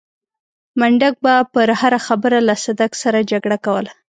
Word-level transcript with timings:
منډک 0.79 1.15
به 1.23 1.33
پر 1.53 1.69
هره 1.81 1.99
خبره 2.07 2.39
له 2.47 2.55
صدک 2.65 2.91
سره 3.03 3.19
جګړه 3.31 3.57
کوله. 3.65 3.91